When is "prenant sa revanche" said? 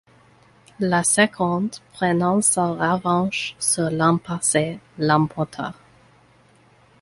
1.93-3.55